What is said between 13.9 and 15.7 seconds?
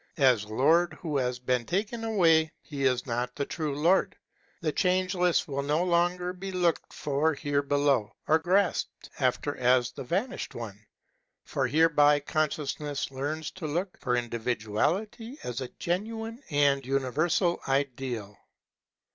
for individuality as a